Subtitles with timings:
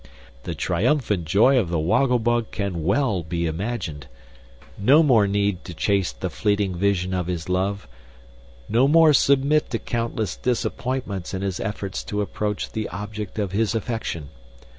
[0.45, 4.07] The triumphant joy of the Woggle Bug can well be imagined.
[4.75, 7.87] No more need he chase the fleeting vision of his love
[8.67, 13.75] no more submit to countless disappointments in his efforts to approach the object of his
[13.75, 14.29] affection.